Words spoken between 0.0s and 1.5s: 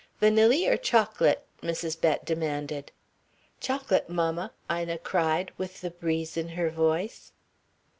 "Vanilly or chocolate?"